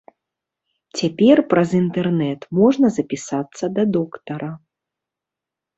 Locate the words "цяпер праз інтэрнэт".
1.01-2.49